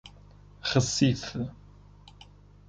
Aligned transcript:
Recife 0.71 1.53